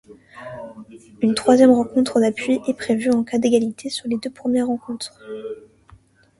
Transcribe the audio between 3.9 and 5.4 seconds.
sur les deux premières rencontres.